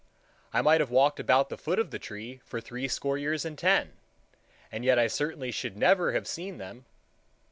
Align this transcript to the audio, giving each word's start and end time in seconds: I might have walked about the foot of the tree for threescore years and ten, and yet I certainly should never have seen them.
I 0.51 0.63
might 0.63 0.79
have 0.81 0.89
walked 0.89 1.19
about 1.19 1.49
the 1.49 1.59
foot 1.59 1.77
of 1.77 1.91
the 1.91 1.99
tree 1.99 2.41
for 2.43 2.59
threescore 2.59 3.19
years 3.19 3.45
and 3.45 3.55
ten, 3.55 3.93
and 4.71 4.83
yet 4.83 4.97
I 4.97 5.05
certainly 5.05 5.51
should 5.51 5.77
never 5.77 6.13
have 6.13 6.27
seen 6.27 6.57
them. 6.57 6.85